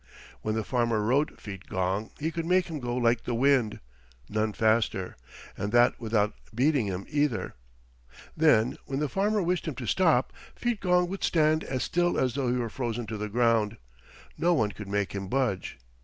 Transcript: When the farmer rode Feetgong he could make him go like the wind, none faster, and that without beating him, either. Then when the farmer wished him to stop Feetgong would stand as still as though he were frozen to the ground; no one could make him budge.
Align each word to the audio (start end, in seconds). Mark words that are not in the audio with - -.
When 0.41 0.55
the 0.55 0.63
farmer 0.63 0.99
rode 1.03 1.39
Feetgong 1.39 2.09
he 2.19 2.31
could 2.31 2.47
make 2.47 2.71
him 2.71 2.79
go 2.79 2.95
like 2.97 3.23
the 3.25 3.35
wind, 3.35 3.79
none 4.27 4.51
faster, 4.51 5.15
and 5.55 5.71
that 5.73 5.99
without 5.99 6.33
beating 6.55 6.87
him, 6.87 7.05
either. 7.07 7.53
Then 8.35 8.77
when 8.87 8.97
the 8.99 9.07
farmer 9.07 9.43
wished 9.43 9.67
him 9.67 9.75
to 9.75 9.85
stop 9.85 10.33
Feetgong 10.55 11.07
would 11.09 11.23
stand 11.23 11.63
as 11.63 11.83
still 11.83 12.17
as 12.17 12.33
though 12.33 12.51
he 12.51 12.57
were 12.57 12.67
frozen 12.67 13.05
to 13.05 13.17
the 13.17 13.29
ground; 13.29 13.77
no 14.39 14.55
one 14.55 14.71
could 14.71 14.87
make 14.87 15.11
him 15.11 15.27
budge. 15.27 15.77